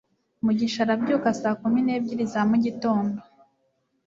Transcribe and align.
mugisha 0.43 0.79
arabyuka 0.85 1.29
saa 1.39 1.57
kumi 1.61 1.79
n'ebyiri 1.83 2.23
za 2.33 2.41
mugitondo 2.49 3.19